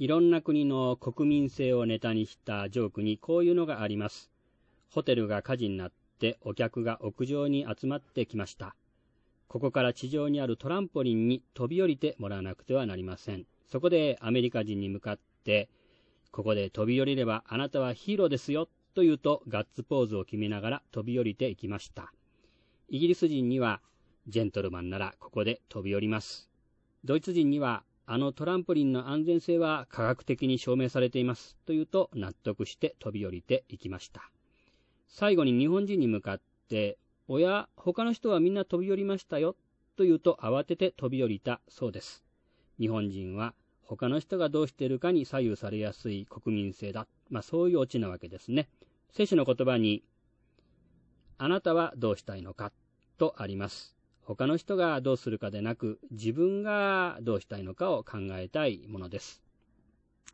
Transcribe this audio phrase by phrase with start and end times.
[0.00, 4.30] いろんな国の国民性をネタにしたジョークにこういうのがあります。
[4.88, 8.74] ホテルが火事になってお客が屋上に集まってきました。
[9.46, 13.44] ここから地上にあるトランポリンに飛び降りてもらわなくてはなりません。
[13.70, 15.68] そこでアメリカ人に向かって、
[16.30, 22.10] ここで飛び降りればあなたはヒーローですよと言うとガッツポーズを決めながら飛び降りていきました。
[22.88, 23.82] イギリス人には
[24.28, 26.48] ジェントルマンならここで飛び降ります。
[27.04, 27.82] ドイツ人には
[28.12, 31.56] あのトランポリンの安全性は科学的に証明されています。
[31.64, 34.32] と言うと納得して飛び降りていきました。
[35.06, 36.98] 最後に日本人に向かって、
[37.28, 39.54] おや、他の人はみんな飛び降りましたよ。
[39.96, 42.24] と言うと慌てて飛び降りたそうです。
[42.80, 47.06] 日本人は他の人がどうしているかに左右されやすい国民性だ。
[47.28, 48.68] まあそういうオチなわけですね。
[49.12, 50.02] 聖書の言葉に、
[51.38, 52.72] あなたはどうしたいのか
[53.18, 53.99] とあります。
[54.36, 59.42] 他の人がどうするかでなく、自分がどうしたいのかを考えたいものです。